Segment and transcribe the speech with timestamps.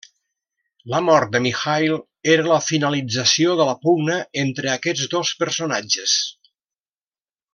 [0.93, 1.97] La mort de Mikhaïl
[2.37, 6.19] era la finalització de la pugna entre aquests dos personatges.